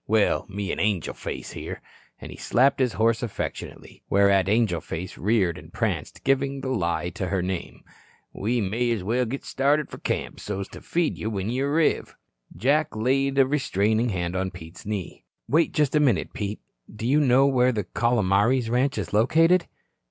[0.07, 1.79] Well, me an' Angel Face here,"
[2.19, 7.11] and he slapped his horse affectionately, whereat Angel Face reared and pranced, giving the lie
[7.11, 7.83] to her name,
[8.33, 12.15] "we may as well git started fur camp so's to feed you when you arriv."
[12.57, 15.23] Jack laid a restraining hand on Pete's knee.
[15.47, 16.61] "Wait just a minute, Pete.
[16.91, 19.67] Do you know where the Calomares ranch is located?"